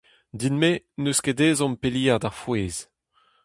[0.39, 0.71] Din-me,
[1.01, 2.81] n'eus ket ezhomm peliat ar frouezh.